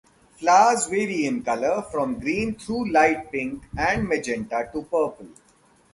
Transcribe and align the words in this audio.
Flowers 0.39 0.87
vary 0.87 1.27
in 1.27 1.43
color 1.43 1.83
from 1.91 2.19
green 2.19 2.55
through 2.55 2.91
light 2.91 3.31
pink 3.31 3.61
and 3.77 4.07
magenta 4.07 4.67
to 4.73 4.81
purple. 4.81 5.27